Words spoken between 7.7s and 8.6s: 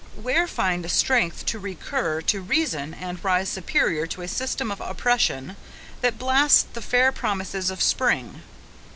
spring?